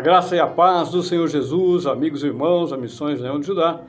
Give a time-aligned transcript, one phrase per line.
[0.00, 3.46] A graça e a paz do Senhor Jesus, amigos e irmãos, a Missões Leão de
[3.46, 3.82] Judá.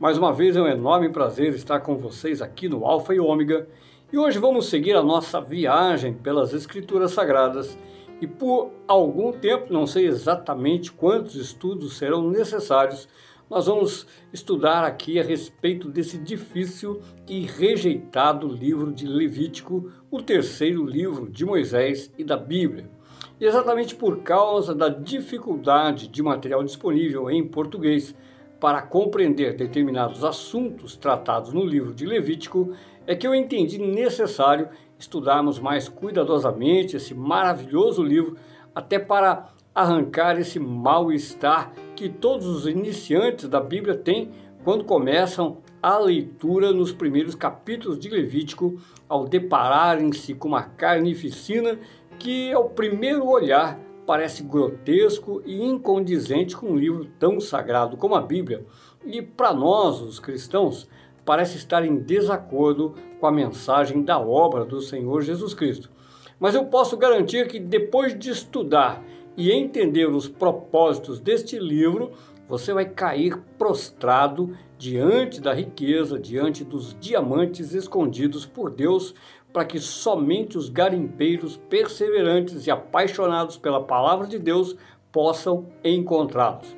[0.00, 3.68] Mais uma vez é um enorme prazer estar com vocês aqui no Alfa e Ômega.
[4.10, 7.76] E hoje vamos seguir a nossa viagem pelas Escrituras Sagradas.
[8.22, 13.06] E por algum tempo, não sei exatamente quantos estudos serão necessários,
[13.50, 20.86] nós vamos estudar aqui a respeito desse difícil e rejeitado livro de Levítico, o terceiro
[20.86, 22.98] livro de Moisés e da Bíblia.
[23.40, 28.14] Exatamente por causa da dificuldade de material disponível em português
[28.60, 32.74] para compreender determinados assuntos tratados no livro de Levítico,
[33.06, 34.68] é que eu entendi necessário
[34.98, 38.36] estudarmos mais cuidadosamente esse maravilhoso livro,
[38.74, 44.30] até para arrancar esse mal-estar que todos os iniciantes da Bíblia têm
[44.62, 51.78] quando começam a leitura nos primeiros capítulos de Levítico, ao depararem-se com uma carnificina
[52.20, 58.20] que, ao primeiro olhar, parece grotesco e incondizente com um livro tão sagrado como a
[58.20, 58.64] Bíblia,
[59.04, 60.86] e para nós, os cristãos,
[61.24, 65.90] parece estar em desacordo com a mensagem da obra do Senhor Jesus Cristo.
[66.38, 69.02] Mas eu posso garantir que depois de estudar
[69.36, 72.12] e entender os propósitos deste livro,
[72.46, 79.14] você vai cair prostrado diante da riqueza, diante dos diamantes escondidos por Deus
[79.52, 84.76] para que somente os garimpeiros perseverantes e apaixonados pela palavra de Deus
[85.10, 86.76] possam encontrá-los.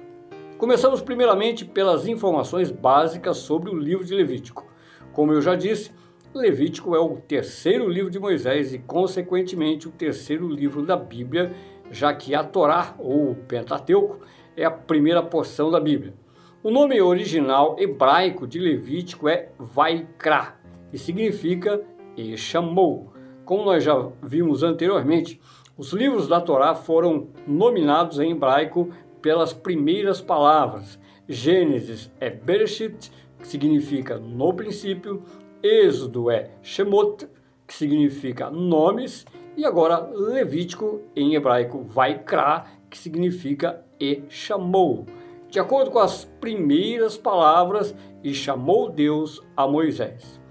[0.56, 4.67] Começamos primeiramente pelas informações básicas sobre o livro de Levítico.
[5.12, 5.91] Como eu já disse,
[6.33, 11.53] Levítico é o terceiro livro de Moisés e, consequentemente, o terceiro livro da Bíblia,
[11.91, 14.20] já que a Torá, ou Pentateuco,
[14.56, 16.15] é a primeira porção da Bíblia.
[16.62, 20.55] O nome original hebraico de Levítico é Vaikra
[20.93, 21.82] e significa
[22.17, 23.12] e chamou.
[23.45, 25.41] Como nós já vimos anteriormente,
[25.77, 28.91] os livros da Torá foram nominados em hebraico
[29.21, 30.99] pelas primeiras palavras.
[31.28, 35.23] Gênesis é Bereshit, que significa no princípio,
[35.62, 37.28] Êxodo é Shemot,
[37.67, 39.25] que significa nomes,
[39.56, 45.06] e agora Levítico em hebraico Vaikra, que significa e chamou.
[45.49, 50.41] De acordo com as primeiras palavras, e chamou Deus a Moisés.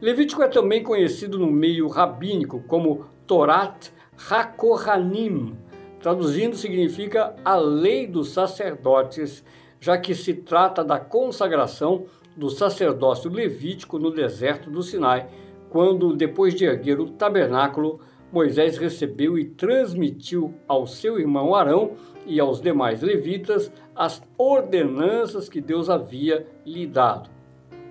[0.00, 3.88] Levítico é também conhecido no meio rabínico como Torat
[4.30, 5.56] HaKohanim,
[6.00, 9.42] traduzindo significa a lei dos sacerdotes,
[9.80, 12.04] já que se trata da consagração
[12.36, 15.28] do sacerdócio levítico no deserto do Sinai,
[15.70, 17.98] quando, depois de erguer o tabernáculo,
[18.30, 21.92] Moisés recebeu e transmitiu ao seu irmão Arão
[22.26, 27.35] e aos demais levitas as ordenanças que Deus havia lhe dado.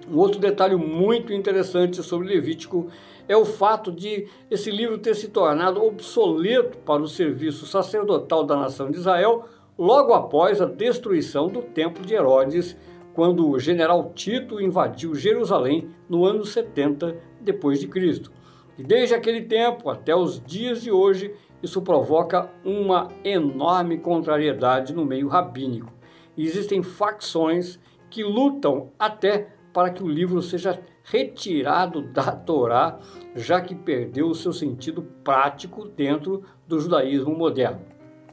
[0.09, 2.87] Um outro detalhe muito interessante sobre Levítico
[3.27, 8.55] é o fato de esse livro ter se tornado obsoleto para o serviço sacerdotal da
[8.55, 9.45] nação de Israel
[9.77, 12.77] logo após a destruição do Templo de Herodes,
[13.13, 18.31] quando o general Tito invadiu Jerusalém no ano 70 depois de Cristo.
[18.77, 21.33] E desde aquele tempo até os dias de hoje,
[21.63, 25.91] isso provoca uma enorme contrariedade no meio rabínico.
[26.37, 27.79] E existem facções
[28.09, 32.97] que lutam até para que o livro seja retirado da Torá,
[33.35, 37.81] já que perdeu o seu sentido prático dentro do judaísmo moderno.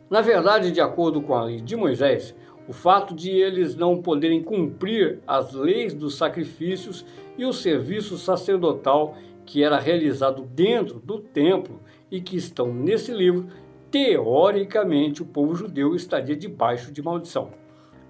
[0.09, 2.33] Na verdade, de acordo com a lei de Moisés,
[2.69, 7.05] o fato de eles não poderem cumprir as leis dos sacrifícios
[7.37, 13.49] e o serviço sacerdotal que era realizado dentro do templo e que estão nesse livro,
[13.91, 17.62] teoricamente o povo judeu estaria debaixo de maldição.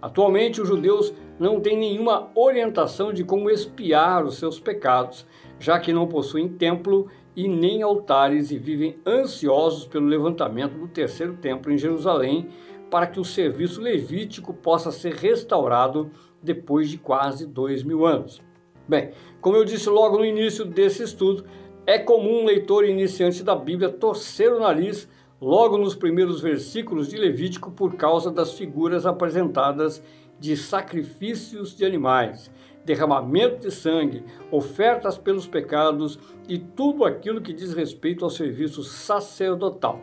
[0.03, 5.25] Atualmente, os judeus não têm nenhuma orientação de como expiar os seus pecados,
[5.61, 11.35] já que não possuem templo e nem altares e vivem ansiosos pelo levantamento do terceiro
[11.35, 12.49] templo em Jerusalém,
[12.91, 16.11] para que o serviço levítico possa ser restaurado
[16.43, 18.43] depois de quase dois mil anos.
[18.89, 21.45] Bem, como eu disse logo no início desse estudo,
[21.87, 25.09] é comum um leitor iniciante da Bíblia torcer o nariz
[25.43, 30.01] logo nos primeiros versículos de Levítico por causa das figuras apresentadas
[30.39, 32.49] de sacrifícios de animais,
[32.85, 34.23] derramamento de sangue,
[34.53, 36.17] ofertas pelos pecados
[36.49, 40.01] e tudo aquilo que diz respeito ao serviço sacerdotal.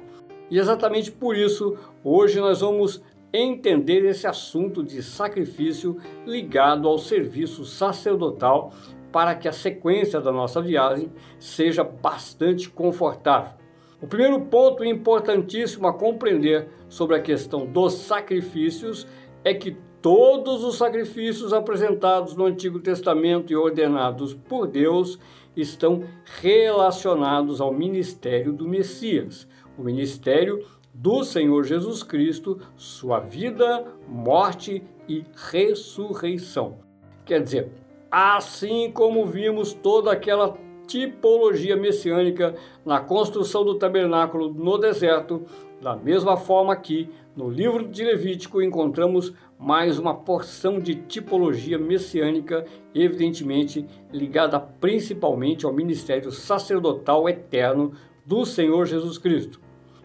[0.52, 3.02] E exatamente por isso, hoje nós vamos
[3.32, 8.74] entender esse assunto de sacrifício ligado ao serviço sacerdotal
[9.10, 11.10] para que a sequência da nossa viagem
[11.40, 13.59] seja bastante confortável.
[14.02, 19.06] O primeiro ponto importantíssimo a compreender sobre a questão dos sacrifícios
[19.44, 25.20] é que todos os sacrifícios apresentados no Antigo Testamento e ordenados por Deus
[25.56, 26.06] estão
[26.42, 29.46] relacionados ao ministério do Messias,
[29.78, 36.80] o ministério do Senhor Jesus Cristo, sua vida, morte e ressurreição.
[37.26, 37.72] Quer dizer,
[38.10, 40.58] assim como vimos toda aquela
[40.90, 45.44] tipologia messiânica na construção do tabernáculo no deserto,
[45.80, 52.66] da mesma forma que no livro de Levítico encontramos mais uma porção de tipologia messiânica,
[52.94, 57.94] evidentemente ligada principalmente ao ministério sacerdotal eterno
[58.26, 59.60] do Senhor Jesus Cristo.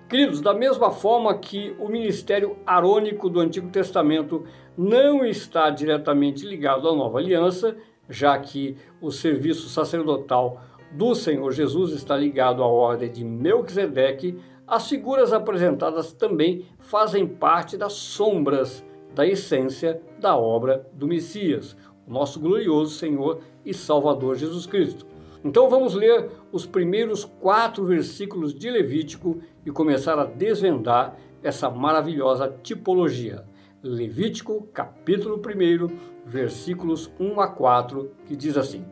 [0.06, 4.44] Queridos, da mesma forma que o ministério arônico do Antigo Testamento
[4.76, 7.74] não está diretamente ligado à nova aliança,
[8.08, 10.60] já que o serviço sacerdotal
[10.94, 17.76] do Senhor Jesus está ligado à ordem de Melquisedeque, as figuras apresentadas também fazem parte
[17.76, 21.76] das sombras da essência da obra do Messias,
[22.06, 25.06] o nosso glorioso Senhor e Salvador Jesus Cristo.
[25.44, 32.54] Então vamos ler os primeiros quatro versículos de Levítico e começar a desvendar essa maravilhosa
[32.62, 33.44] tipologia.
[33.82, 35.88] Levítico, capítulo 1,
[36.24, 38.82] versículos 1 a 4, que diz assim: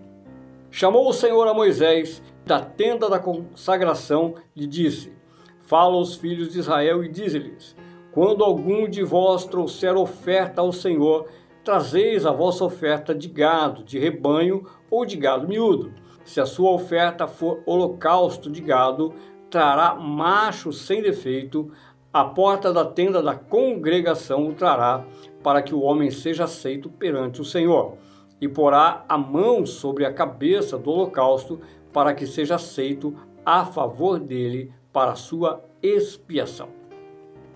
[0.75, 5.13] Chamou o Senhor a Moisés da tenda da consagração e disse:
[5.61, 7.77] Fala aos filhos de Israel e dize-lhes:
[8.11, 11.29] Quando algum de vós trouxer oferta ao Senhor,
[11.63, 15.93] trazeis a vossa oferta de gado, de rebanho ou de gado miúdo.
[16.25, 19.13] Se a sua oferta for holocausto de gado,
[19.51, 21.71] trará macho sem defeito,
[22.11, 25.05] a porta da tenda da congregação o trará,
[25.43, 27.99] para que o homem seja aceito perante o Senhor
[28.43, 31.61] e porá a mão sobre a cabeça do holocausto
[31.93, 33.15] para que seja aceito
[33.47, 36.69] a favor dele para sua expiação.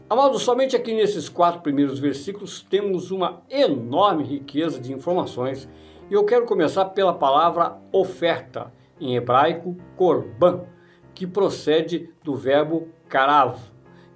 [0.08, 5.68] Amados, somente aqui nesses quatro primeiros versículos temos uma enorme riqueza de informações
[6.08, 10.66] e eu quero começar pela palavra oferta, em hebraico korban,
[11.12, 13.58] que procede do verbo karav,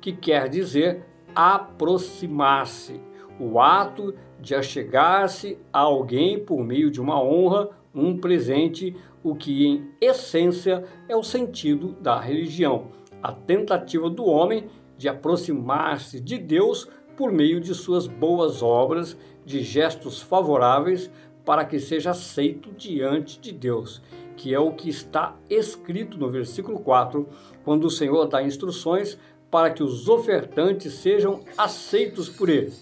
[0.00, 3.00] que quer dizer aproximar-se,
[3.40, 9.66] o ato de achegar-se a alguém por meio de uma honra, um presente, o que
[9.66, 12.88] em essência é o sentido da religião,
[13.22, 14.66] a tentativa do homem
[14.96, 21.10] de aproximar-se de Deus por meio de suas boas obras, de gestos favoráveis
[21.44, 24.00] para que seja aceito diante de Deus,
[24.36, 27.26] que é o que está escrito no versículo 4,
[27.64, 29.18] quando o Senhor dá instruções
[29.50, 32.72] para que os ofertantes sejam aceitos por ele.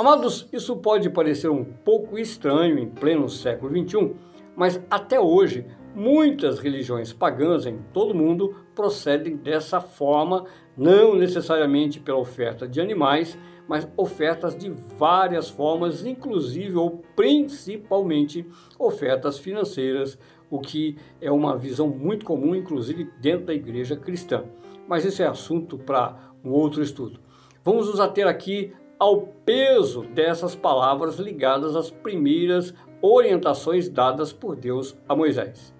[0.00, 4.14] Amados, isso pode parecer um pouco estranho em pleno século XXI,
[4.56, 12.00] mas até hoje muitas religiões pagãs em todo o mundo procedem dessa forma, não necessariamente
[12.00, 13.36] pela oferta de animais,
[13.68, 18.46] mas ofertas de várias formas, inclusive ou principalmente
[18.78, 20.18] ofertas financeiras,
[20.48, 24.44] o que é uma visão muito comum, inclusive dentro da igreja cristã.
[24.88, 27.20] Mas isso é assunto para um outro estudo.
[27.62, 34.94] Vamos nos ater aqui ao peso dessas palavras ligadas às primeiras orientações dadas por Deus
[35.08, 35.74] a Moisés.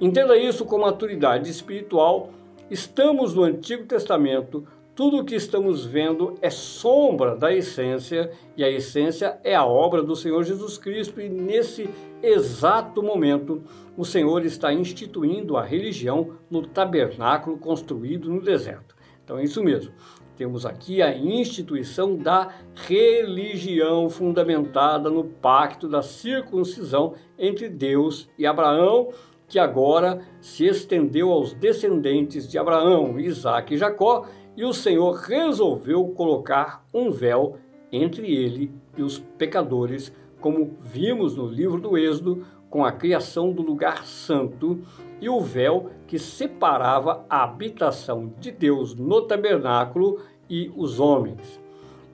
[0.00, 2.30] Entenda isso com maturidade espiritual.
[2.68, 4.66] Estamos no Antigo Testamento,
[4.96, 10.02] tudo o que estamos vendo é sombra da essência, e a essência é a obra
[10.02, 11.88] do Senhor Jesus Cristo, e nesse
[12.20, 13.62] exato momento
[13.96, 18.96] o Senhor está instituindo a religião no tabernáculo construído no deserto.
[19.22, 19.92] Então é isso mesmo.
[20.36, 29.08] Temos aqui a instituição da religião fundamentada no pacto da circuncisão entre Deus e Abraão,
[29.48, 36.06] que agora se estendeu aos descendentes de Abraão, Isaac e Jacó, e o Senhor resolveu
[36.08, 37.56] colocar um véu
[37.90, 42.44] entre ele e os pecadores, como vimos no livro do Êxodo,
[42.76, 44.82] com a criação do lugar santo
[45.18, 51.58] e o véu que separava a habitação de Deus no tabernáculo e os homens.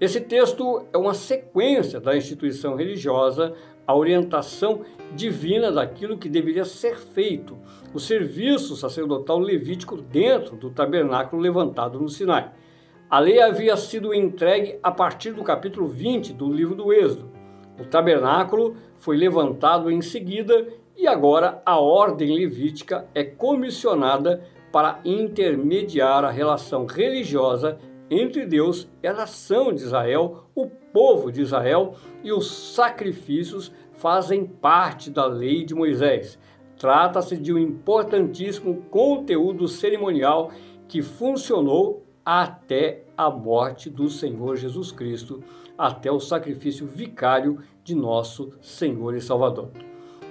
[0.00, 3.54] Esse texto é uma sequência da instituição religiosa,
[3.84, 4.82] a orientação
[5.16, 7.58] divina daquilo que deveria ser feito,
[7.92, 12.52] o serviço sacerdotal levítico dentro do tabernáculo levantado no Sinai.
[13.10, 17.41] A lei havia sido entregue a partir do capítulo 20 do livro do Êxodo.
[17.82, 26.24] O tabernáculo foi levantado em seguida e agora a ordem levítica é comissionada para intermediar
[26.24, 27.76] a relação religiosa
[28.08, 34.46] entre Deus e a nação de Israel, o povo de Israel, e os sacrifícios fazem
[34.46, 36.38] parte da lei de Moisés.
[36.78, 40.52] Trata-se de um importantíssimo conteúdo cerimonial
[40.86, 45.42] que funcionou até a morte do Senhor Jesus Cristo,
[45.76, 49.70] até o sacrifício vicário de nosso Senhor e Salvador.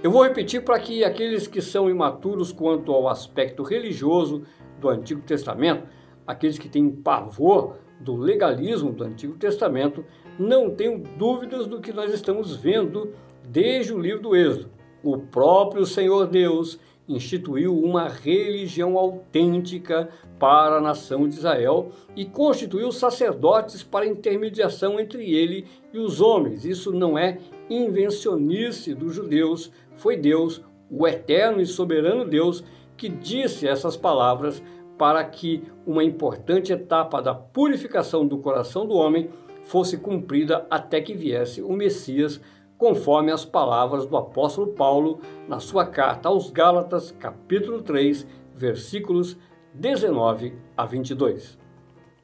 [0.04, 4.44] Eu vou repetir para que aqueles que são imaturos quanto ao aspecto religioso
[4.80, 5.88] do Antigo Testamento
[6.26, 10.04] aqueles que têm pavor do legalismo do Antigo Testamento,
[10.40, 13.14] não tenho dúvidas do que nós estamos vendo
[13.48, 14.70] desde o livro do Êxodo.
[15.04, 16.80] O próprio Senhor Deus
[17.16, 25.34] instituiu uma religião autêntica para a nação de Israel e constituiu sacerdotes para intermediação entre
[25.34, 26.66] ele e os homens.
[26.66, 27.38] Isso não é
[27.70, 32.64] invencionice dos judeus, foi Deus, o eterno e soberano Deus,
[32.98, 34.62] que disse essas palavras
[34.98, 39.30] para que uma importante etapa da purificação do coração do homem
[39.64, 42.42] fosse cumprida até que viesse o Messias
[42.82, 49.38] conforme as palavras do apóstolo Paulo na sua carta aos Gálatas, capítulo 3, versículos
[49.72, 51.60] 19 a 22.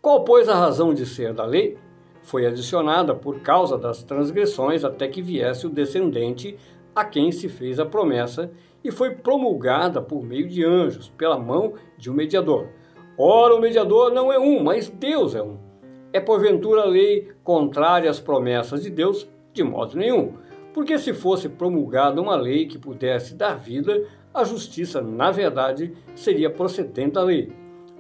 [0.02, 1.78] Qual, pois, a razão de ser da lei?
[2.24, 6.58] Foi adicionada por causa das transgressões até que viesse o descendente
[6.96, 8.50] a quem se fez a promessa
[8.84, 12.68] e foi promulgada por meio de anjos, pela mão de um mediador.
[13.16, 15.60] Ora, o mediador não é um, mas Deus é um.
[16.12, 19.30] É porventura a lei contrária às promessas de Deus?
[19.58, 20.34] De modo nenhum
[20.72, 26.52] porque se fosse promulgada uma lei que pudesse dar vida, a justiça, na verdade, seria
[26.52, 27.52] procedente da lei.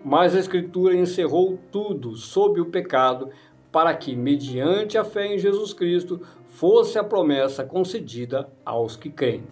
[0.06, 3.32] Mas a Escritura encerrou tudo sob o pecado,
[3.72, 9.46] para que, mediante a fé em Jesus Cristo, fosse a promessa concedida aos que creem.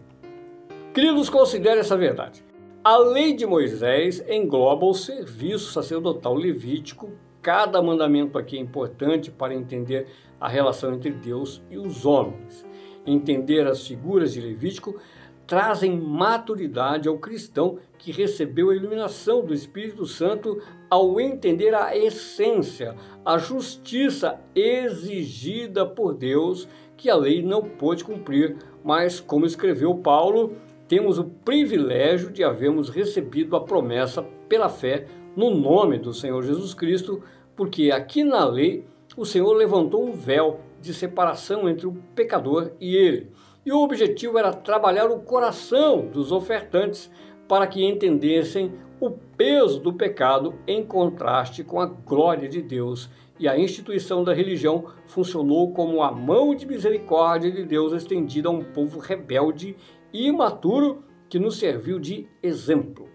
[0.94, 2.46] Queridos, considere essa verdade.
[2.84, 7.10] A lei de Moisés engloba o serviço sacerdotal levítico.
[7.42, 10.06] Cada mandamento aqui é importante para entender
[10.39, 12.65] a relação entre Deus e os homens.
[13.06, 15.00] Entender as figuras de Levítico,
[15.48, 22.96] trazem maturidade ao cristão que recebeu a iluminação do Espírito Santo ao entender a essência,
[23.24, 30.54] a justiça exigida por Deus que a lei não pôde cumprir, mas como escreveu Paulo,
[30.88, 36.74] temos o privilégio de havermos recebido a promessa pela fé no nome do Senhor Jesus
[36.74, 37.22] Cristo,
[37.56, 38.86] porque aqui na lei
[39.18, 43.32] o Senhor levantou um véu de separação entre o pecador e ele.
[43.66, 47.10] E o objetivo era trabalhar o coração dos ofertantes
[47.48, 53.10] para que entendessem o peso do pecado em contraste com a glória de Deus.
[53.40, 58.52] E a instituição da religião funcionou como a mão de misericórdia de Deus estendida a
[58.52, 59.76] um povo rebelde
[60.14, 63.10] e imaturo que nos serviu de exemplo.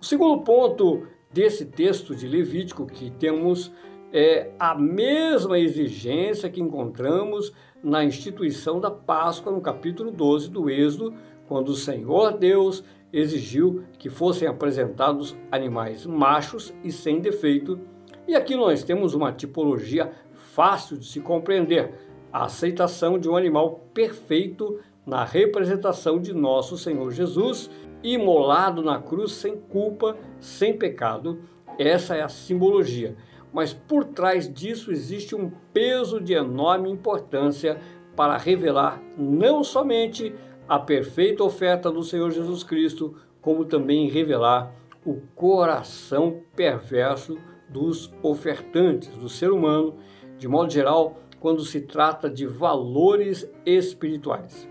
[0.00, 3.70] O segundo ponto desse texto de Levítico que temos
[4.12, 7.52] é a mesma exigência que encontramos
[7.82, 11.14] na instituição da Páscoa, no capítulo 12 do Êxodo,
[11.46, 17.80] quando o Senhor Deus exigiu que fossem apresentados animais machos e sem defeito.
[18.26, 21.92] E aqui nós temos uma tipologia fácil de se compreender:
[22.32, 27.70] a aceitação de um animal perfeito na representação de nosso Senhor Jesus,
[28.02, 31.40] imolado na cruz sem culpa, sem pecado.
[31.78, 33.16] Essa é a simbologia
[33.52, 37.80] mas por trás disso existe um peso de enorme importância
[38.16, 40.34] para revelar não somente
[40.68, 44.72] a perfeita oferta do Senhor Jesus Cristo, como também revelar
[45.04, 47.38] o coração perverso
[47.68, 49.94] dos ofertantes, do ser humano,
[50.38, 54.68] de modo geral, quando se trata de valores espirituais.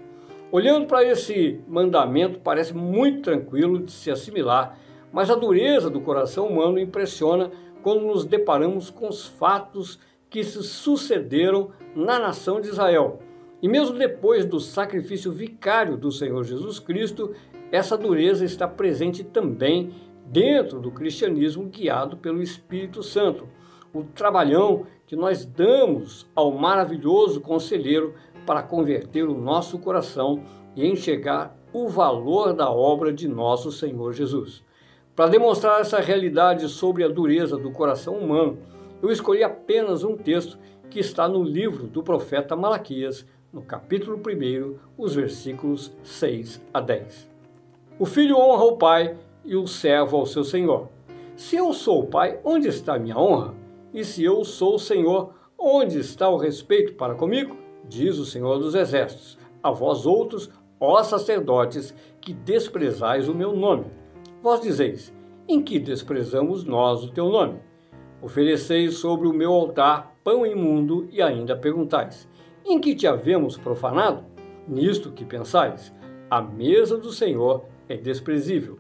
[0.52, 4.78] Olhando para esse mandamento, parece muito tranquilo de se assimilar,
[5.12, 10.62] mas a dureza do coração humano impressiona quando nos deparamos com os fatos que se
[10.64, 13.20] sucederam na nação de Israel.
[13.62, 17.34] E mesmo depois do sacrifício vicário do Senhor Jesus Cristo,
[17.72, 19.94] essa dureza está presente também
[20.26, 23.48] dentro do cristianismo guiado pelo Espírito Santo.
[23.94, 28.14] O trabalhão que nós damos ao maravilhoso conselheiro
[28.46, 30.44] para converter o nosso coração
[30.76, 34.64] e enxergar o valor da obra de nosso Senhor Jesus.
[35.20, 38.58] Para demonstrar essa realidade sobre a dureza do coração humano,
[39.04, 40.58] eu escolhi apenas um texto
[40.90, 47.30] que está no livro do profeta Malaquias, no capítulo 1, os versículos 6 a 10.
[48.00, 50.88] O filho honra o pai e o servo ao seu senhor.
[51.36, 53.54] Se eu sou o pai, onde está a minha honra?
[53.94, 57.58] E se eu sou o senhor, onde está o respeito para comigo?
[57.84, 59.38] Diz o Senhor dos Exércitos.
[59.62, 60.50] A vós outros,
[60.80, 64.00] ó sacerdotes, que desprezais o meu nome.
[64.42, 65.14] Vós dizeis:
[65.48, 67.60] Em que desprezamos nós o teu nome?
[68.22, 72.28] Ofereceis sobre o meu altar pão imundo e ainda perguntais:
[72.66, 74.24] Em que te havemos profanado?
[74.66, 75.94] Nisto que pensais:
[76.30, 78.80] A mesa do Senhor é desprezível.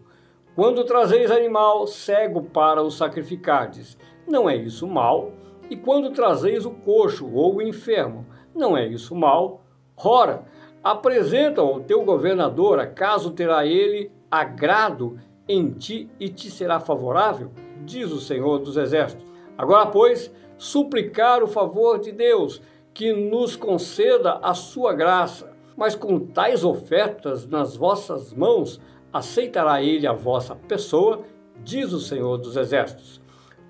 [0.56, 5.34] Quando trazeis animal cego para o sacrificardes, não é isso mal?
[5.70, 8.26] E quando trazeis o coxo ou o enfermo,
[8.56, 9.62] não é isso mal?
[9.96, 10.46] Ora,
[10.84, 15.18] apresenta ao teu governador, acaso terá ele agrado
[15.50, 17.52] em ti e te será favorável,
[17.84, 19.26] diz o Senhor dos Exércitos.
[19.58, 22.62] Agora, pois, suplicar o favor de Deus,
[22.94, 25.52] que nos conceda a sua graça.
[25.76, 28.80] Mas com tais ofertas nas vossas mãos,
[29.12, 31.24] aceitará ele a vossa pessoa,
[31.64, 33.22] diz o Senhor dos Exércitos.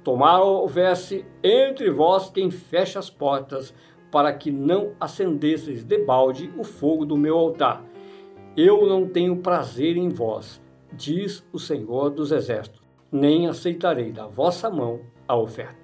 [0.03, 3.73] Tomara houvesse entre vós quem feche as portas,
[4.11, 7.83] para que não acendesseis debalde o fogo do meu altar.
[8.57, 10.59] Eu não tenho prazer em vós,
[10.93, 12.81] diz o Senhor dos Exércitos,
[13.11, 15.77] nem aceitarei da vossa mão a oferta.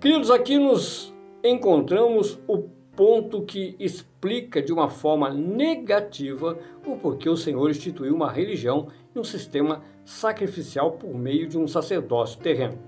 [0.00, 7.36] Queridos, aqui nos encontramos o ponto que explica de uma forma negativa o porquê o
[7.36, 12.78] Senhor instituiu uma religião e um sistema sacrificial por meio de um sacerdócio terreno.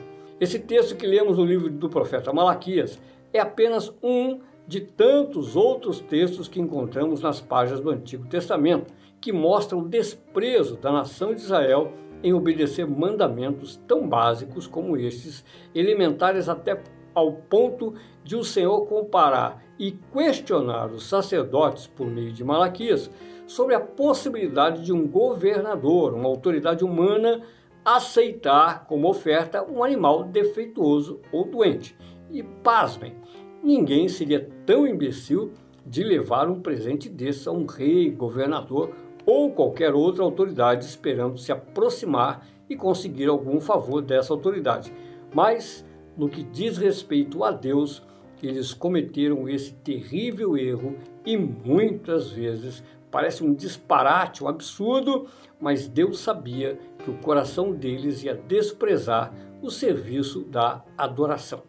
[0.40, 3.00] Esse texto que lemos no livro do profeta Malaquias
[3.32, 8.92] é apenas um de tantos outros textos que encontramos nas páginas do Antigo Testamento,
[9.22, 11.92] que mostram o desprezo da nação de Israel
[12.24, 16.82] em obedecer mandamentos tão básicos como estes, elementares até
[17.14, 23.10] ao ponto de o Senhor comparar e questionar os sacerdotes por meio de Malaquias
[23.46, 27.42] sobre a possibilidade de um governador, uma autoridade humana,
[27.84, 31.96] aceitar como oferta um animal defeituoso ou doente.
[32.30, 33.14] E pasmem,
[33.62, 35.52] ninguém seria tão imbecil
[35.84, 38.90] de levar um presente desse a um rei, governador
[39.24, 44.92] ou qualquer outra autoridade esperando se aproximar e conseguir algum favor dessa autoridade.
[45.32, 45.84] Mas,
[46.16, 48.02] no que diz respeito a Deus,
[48.42, 55.26] eles cometeram esse terrível erro e muitas vezes parece um disparate, um absurdo,
[55.60, 61.62] mas Deus sabia que o coração deles ia desprezar o serviço da adoração.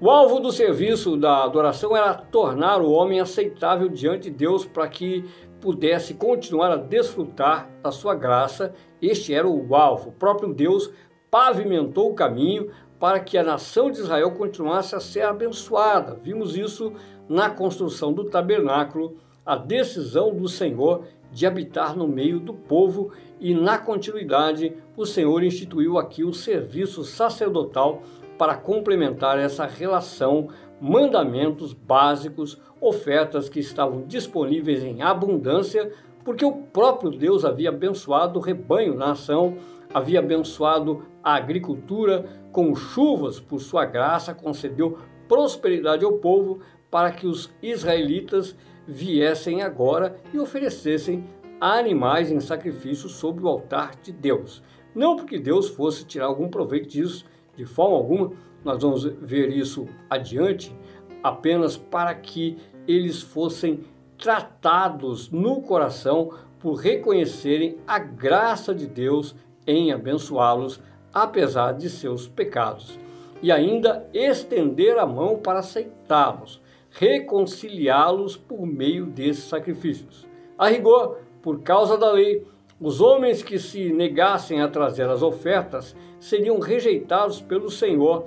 [0.00, 4.88] O alvo do serviço da adoração era tornar o homem aceitável diante de Deus para
[4.88, 5.26] que
[5.60, 8.72] pudesse continuar a desfrutar da sua graça.
[9.00, 10.10] Este era o alvo.
[10.10, 10.90] O próprio Deus
[11.30, 16.14] pavimentou o caminho para que a nação de Israel continuasse a ser abençoada.
[16.14, 16.92] Vimos isso
[17.28, 23.54] na construção do tabernáculo, a decisão do Senhor de habitar no meio do povo e
[23.54, 28.02] na continuidade o Senhor instituiu aqui o serviço sacerdotal
[28.36, 30.48] para complementar essa relação,
[30.80, 35.92] mandamentos básicos, ofertas que estavam disponíveis em abundância,
[36.24, 39.56] porque o próprio Deus havia abençoado o rebanho na ação,
[39.92, 47.26] havia abençoado a agricultura com chuvas por sua graça, concedeu prosperidade ao povo para que
[47.26, 51.24] os israelitas viessem agora e oferecessem
[51.60, 54.62] animais em sacrifício sobre o altar de Deus.
[54.94, 58.32] Não porque Deus fosse tirar algum proveito disso, de forma alguma,
[58.64, 60.74] nós vamos ver isso adiante,
[61.22, 63.80] apenas para que eles fossem
[64.18, 69.34] tratados no coração por reconhecerem a graça de Deus
[69.66, 70.80] em abençoá-los,
[71.12, 72.98] apesar de seus pecados,
[73.42, 80.26] e ainda estender a mão para aceitá-los reconciliá-los por meio desses sacrifícios.
[80.58, 82.46] A rigor, por causa da lei,
[82.80, 88.26] os homens que se negassem a trazer as ofertas seriam rejeitados pelo Senhor,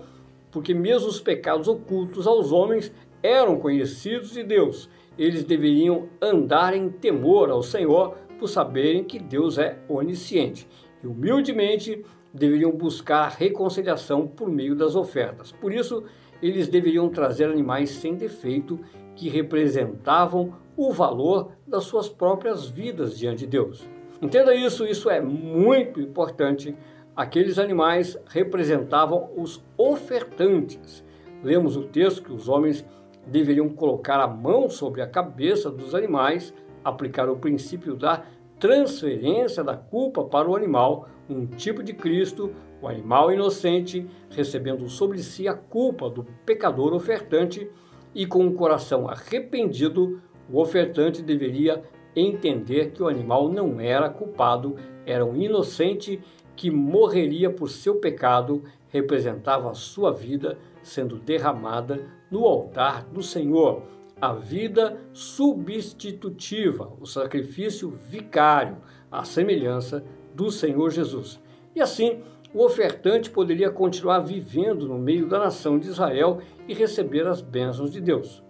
[0.53, 4.89] porque mesmo os pecados ocultos aos homens eram conhecidos de Deus.
[5.17, 10.67] Eles deveriam andar em temor ao Senhor por saberem que Deus é onisciente.
[11.03, 15.51] E humildemente deveriam buscar reconciliação por meio das ofertas.
[15.51, 16.03] Por isso,
[16.41, 18.79] eles deveriam trazer animais sem defeito
[19.15, 23.87] que representavam o valor das suas próprias vidas diante de Deus.
[24.21, 26.75] Entenda isso, isso é muito importante.
[27.15, 31.04] Aqueles animais representavam os ofertantes.
[31.43, 32.84] Lemos o texto que os homens
[33.28, 36.52] deveriam colocar a mão sobre a cabeça dos animais,
[36.84, 38.23] aplicar o princípio da
[38.60, 45.19] transferência da culpa para o animal, um tipo de Cristo, o animal inocente, recebendo sobre
[45.19, 47.69] si a culpa do pecador ofertante,
[48.15, 50.19] e com o coração arrependido,
[50.52, 51.84] o ofertante deveria
[52.15, 56.19] entender que o animal não era culpado, era um inocente
[56.55, 63.83] que morreria por seu pecado, representava a sua vida sendo derramada no altar do Senhor.
[64.21, 68.77] A vida substitutiva, o sacrifício vicário,
[69.11, 71.39] a semelhança do Senhor Jesus.
[71.75, 72.21] E assim,
[72.53, 77.91] o ofertante poderia continuar vivendo no meio da nação de Israel e receber as bênçãos
[77.91, 78.43] de Deus.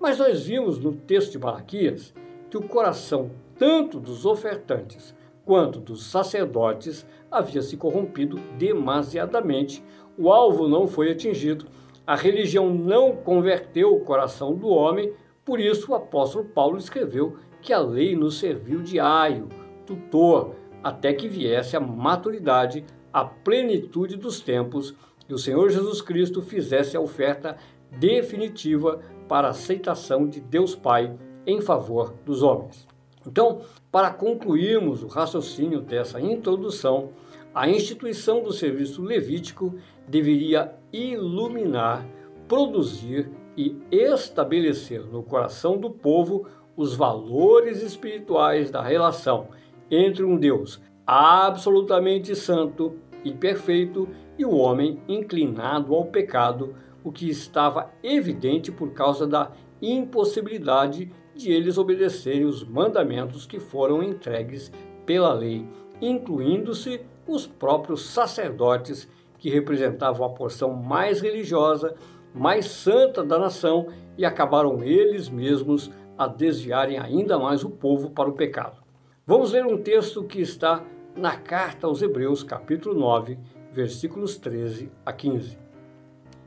[0.00, 2.14] Mas nós vimos no texto de Malaquias
[2.48, 5.14] que o coração tanto dos ofertantes
[5.48, 9.82] quanto dos sacerdotes havia se corrompido demasiadamente.
[10.18, 11.64] O alvo não foi atingido,
[12.06, 15.10] a religião não converteu o coração do homem,
[15.46, 19.48] por isso o apóstolo Paulo escreveu que a lei nos serviu de aio,
[19.86, 24.94] tutor, até que viesse a maturidade a plenitude dos tempos
[25.30, 27.56] e o Senhor Jesus Cristo fizesse a oferta
[27.90, 32.86] definitiva para a aceitação de Deus Pai em favor dos homens.
[33.28, 33.60] Então,
[33.92, 37.10] para concluirmos o raciocínio dessa introdução,
[37.54, 39.74] a instituição do serviço levítico
[40.06, 42.06] deveria iluminar,
[42.48, 49.48] produzir e estabelecer no coração do povo os valores espirituais da relação
[49.90, 57.28] entre um Deus absolutamente santo e perfeito e o homem inclinado ao pecado, o que
[57.28, 59.50] estava evidente por causa da
[59.82, 64.72] impossibilidade de eles obedecerem os mandamentos que foram entregues
[65.06, 65.66] pela lei,
[66.02, 71.94] incluindo-se os próprios sacerdotes que representavam a porção mais religiosa,
[72.34, 78.28] mais santa da nação e acabaram eles mesmos a desviarem ainda mais o povo para
[78.28, 78.82] o pecado.
[79.24, 83.38] Vamos ler um texto que está na carta aos Hebreus, capítulo 9,
[83.72, 85.68] versículos 13 a 15.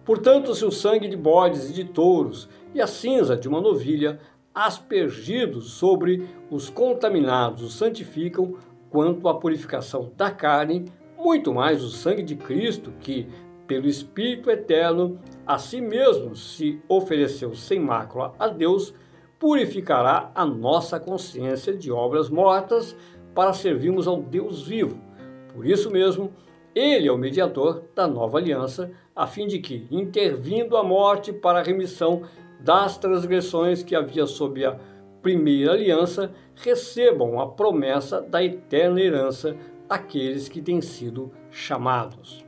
[0.04, 4.20] Portanto, se o sangue de bodes e de touros e a cinza de uma novilha
[4.54, 8.56] aspergidos sobre os contaminados os santificam
[8.90, 10.86] quanto à purificação da carne,
[11.18, 13.28] muito mais o sangue de Cristo, que,
[13.66, 18.94] pelo Espírito Eterno, a si mesmo se ofereceu sem mácula a Deus,
[19.40, 22.96] purificará a nossa consciência de obras mortas
[23.34, 25.00] para servirmos ao Deus vivo.
[25.54, 26.34] Por isso mesmo,
[26.76, 31.60] ele é o mediador da nova aliança, a fim de que, intervindo a morte para
[31.60, 32.24] a remissão
[32.64, 34.78] das transgressões que havia sob a
[35.22, 39.56] primeira aliança, recebam a promessa da eterna herança
[39.90, 42.46] aqueles que têm sido chamados.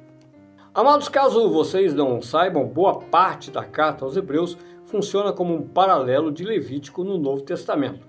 [0.74, 6.32] Amados, caso vocês não saibam, boa parte da carta aos Hebreus funciona como um paralelo
[6.32, 8.08] de Levítico no Novo Testamento.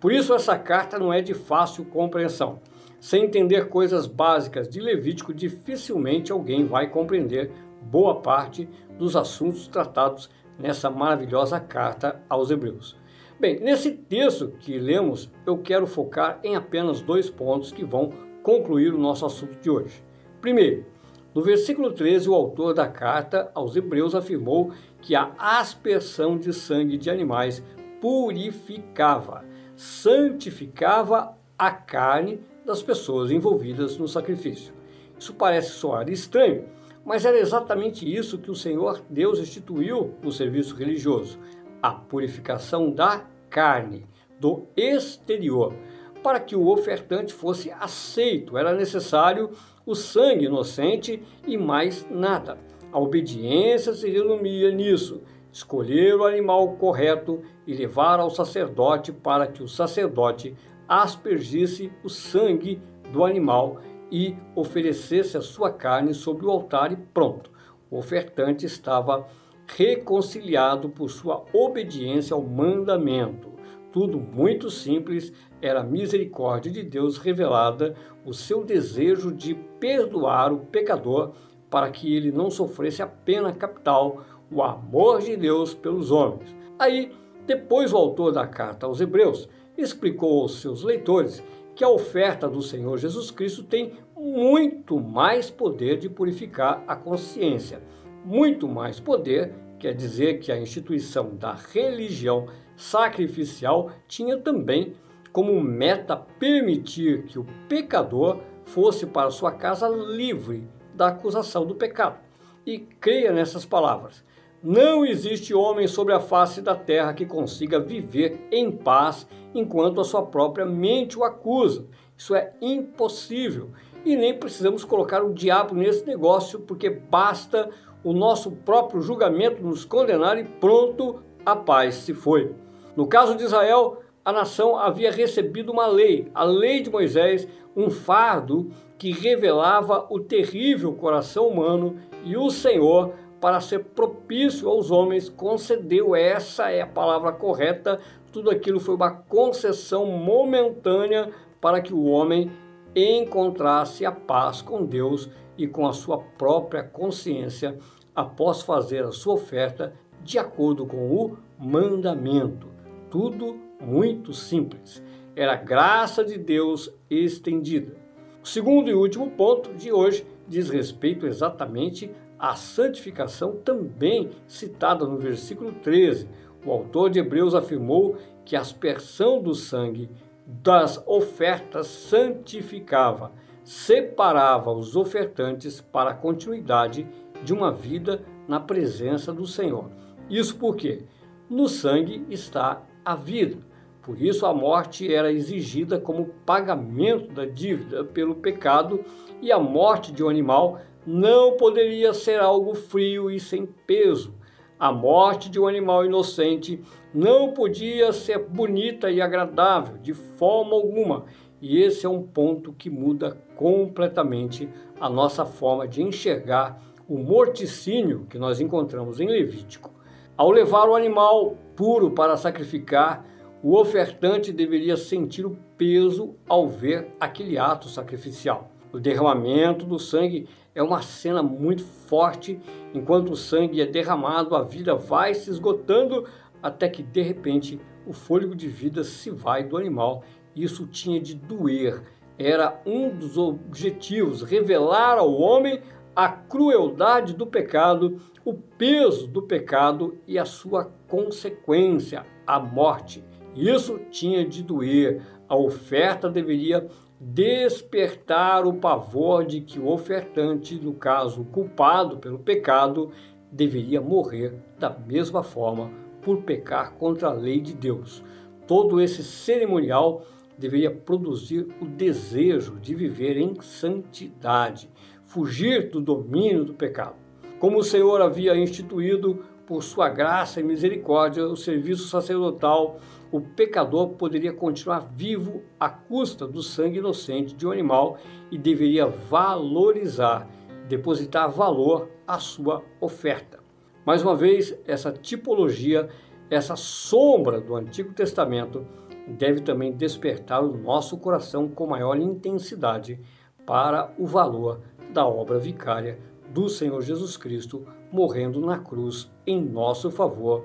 [0.00, 2.60] Por isso, essa carta não é de fácil compreensão.
[3.00, 7.50] Sem entender coisas básicas de Levítico, dificilmente alguém vai compreender
[7.82, 12.96] boa parte dos assuntos tratados nessa maravilhosa carta aos Hebreus.
[13.38, 18.10] Bem, nesse texto que lemos, eu quero focar em apenas dois pontos que vão
[18.42, 20.02] concluir o nosso assunto de hoje.
[20.40, 20.86] Primeiro,
[21.34, 26.96] no versículo 13, o autor da carta aos Hebreus afirmou que a aspersão de sangue
[26.96, 27.62] de animais
[28.00, 34.72] purificava, santificava a carne das pessoas envolvidas no sacrifício.
[35.18, 36.64] Isso parece soar estranho,
[37.06, 41.38] mas era exatamente isso que o Senhor Deus instituiu no serviço religioso:
[41.80, 44.04] a purificação da carne,
[44.40, 45.72] do exterior.
[46.20, 49.50] Para que o ofertante fosse aceito, era necessário
[49.86, 52.58] o sangue inocente e mais nada.
[52.90, 59.62] A obediência se resumia nisso: escolher o animal correto e levar ao sacerdote para que
[59.62, 60.56] o sacerdote
[60.88, 63.78] aspergisse o sangue do animal
[64.10, 67.50] e oferecesse a sua carne sobre o altar e pronto.
[67.90, 69.26] O ofertante estava
[69.66, 73.50] reconciliado por sua obediência ao mandamento.
[73.92, 80.58] Tudo muito simples, era a misericórdia de Deus revelada, o seu desejo de perdoar o
[80.58, 81.32] pecador
[81.70, 86.54] para que ele não sofresse a pena capital, o amor de Deus pelos homens.
[86.78, 87.12] Aí,
[87.46, 91.42] depois o autor da carta aos Hebreus explicou aos seus leitores
[91.76, 97.82] que a oferta do Senhor Jesus Cristo tem muito mais poder de purificar a consciência.
[98.24, 104.94] Muito mais poder quer dizer que a instituição da religião sacrificial tinha também
[105.30, 112.18] como meta permitir que o pecador fosse para sua casa livre da acusação do pecado.
[112.64, 114.24] E creia nessas palavras:
[114.62, 119.26] não existe homem sobre a face da terra que consiga viver em paz
[119.58, 121.86] enquanto a sua própria mente o acusa.
[122.16, 123.70] Isso é impossível.
[124.04, 127.68] E nem precisamos colocar o diabo nesse negócio, porque basta
[128.04, 132.54] o nosso próprio julgamento nos condenar e pronto, a paz se foi.
[132.94, 137.90] No caso de Israel, a nação havia recebido uma lei, a lei de Moisés, um
[137.90, 145.28] fardo que revelava o terrível coração humano e o Senhor para ser propício aos homens,
[145.28, 148.00] concedeu, essa é a palavra correta,
[148.36, 152.52] tudo aquilo foi uma concessão momentânea para que o homem
[152.94, 157.78] encontrasse a paz com Deus e com a sua própria consciência
[158.14, 162.66] após fazer a sua oferta de acordo com o mandamento.
[163.08, 165.02] Tudo muito simples.
[165.34, 167.96] Era a graça de Deus estendida.
[168.42, 175.16] O segundo e último ponto de hoje diz respeito exatamente a santificação também citada no
[175.16, 176.28] versículo 13.
[176.66, 180.10] O autor de Hebreus afirmou que a aspersão do sangue
[180.44, 183.30] das ofertas santificava,
[183.62, 187.06] separava os ofertantes para a continuidade
[187.44, 189.90] de uma vida na presença do Senhor.
[190.28, 191.04] Isso porque
[191.48, 193.58] no sangue está a vida.
[194.02, 199.04] Por isso a morte era exigida como pagamento da dívida pelo pecado
[199.40, 204.34] e a morte de um animal não poderia ser algo frio e sem peso.
[204.78, 206.82] A morte de um animal inocente
[207.14, 211.24] não podia ser bonita e agradável de forma alguma.
[211.62, 214.68] E esse é um ponto que muda completamente
[215.00, 219.94] a nossa forma de enxergar o morticínio que nós encontramos em Levítico.
[220.36, 223.24] Ao levar o animal puro para sacrificar,
[223.62, 228.70] o ofertante deveria sentir o peso ao ver aquele ato sacrificial.
[228.92, 232.60] O derramamento do sangue é uma cena muito forte.
[232.94, 236.24] Enquanto o sangue é derramado, a vida vai se esgotando
[236.62, 240.22] até que de repente o fôlego de vida se vai do animal.
[240.54, 242.02] Isso tinha de doer.
[242.38, 245.80] Era um dos objetivos revelar ao homem
[246.14, 253.24] a crueldade do pecado, o peso do pecado e a sua consequência, a morte.
[253.54, 255.22] Isso tinha de doer.
[255.48, 256.88] A oferta deveria
[257.20, 263.10] despertar o pavor de que o ofertante, no caso culpado pelo pecado,
[263.50, 268.22] deveria morrer da mesma forma por pecar contra a lei de Deus.
[268.66, 270.24] Todo esse cerimonial
[270.58, 274.90] deveria produzir o desejo de viver em santidade,
[275.24, 277.16] fugir do domínio do pecado.
[277.58, 282.98] Como o Senhor havia instituído por sua graça e misericórdia o serviço sacerdotal
[283.30, 288.18] o pecador poderia continuar vivo à custa do sangue inocente de um animal
[288.50, 290.48] e deveria valorizar,
[290.88, 293.58] depositar valor à sua oferta.
[294.04, 296.08] Mais uma vez, essa tipologia,
[296.48, 298.86] essa sombra do Antigo Testamento
[299.26, 303.20] deve também despertar o nosso coração com maior intensidade
[303.66, 304.80] para o valor
[305.12, 306.18] da obra vicária
[306.50, 310.64] do Senhor Jesus Cristo morrendo na cruz em nosso favor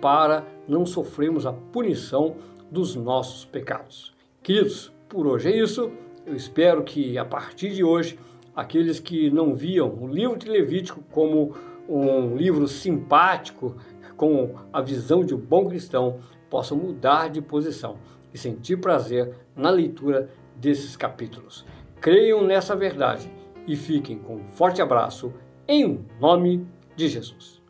[0.00, 2.36] para não sofrermos a punição
[2.70, 4.14] dos nossos pecados.
[4.42, 5.90] Queridos, por hoje é isso.
[6.26, 8.18] Eu espero que a partir de hoje,
[8.54, 11.54] aqueles que não viam o livro de Levítico como
[11.88, 13.76] um livro simpático,
[14.16, 17.96] com a visão de um bom cristão, possam mudar de posição
[18.32, 21.64] e sentir prazer na leitura desses capítulos.
[22.00, 23.30] Creiam nessa verdade
[23.66, 25.32] e fiquem com um forte abraço
[25.66, 27.60] em nome de Jesus.